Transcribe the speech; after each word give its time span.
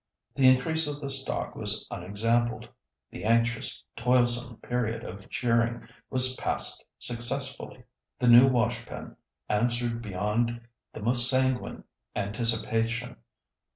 The 0.33 0.47
increase 0.49 0.87
of 0.87 0.99
the 0.99 1.11
stock 1.11 1.55
was 1.55 1.85
unexampled. 1.91 2.67
The 3.11 3.23
anxious, 3.23 3.83
toilsome 3.95 4.57
period 4.57 5.03
of 5.03 5.27
shearing 5.29 5.87
was 6.09 6.35
passed 6.37 6.83
successfully. 6.97 7.83
The 8.17 8.27
new 8.27 8.49
washpen 8.51 9.15
answered 9.47 10.01
beyond 10.01 10.59
the 10.91 11.01
most 11.03 11.29
sanguine 11.29 11.83
anticipation. 12.15 13.17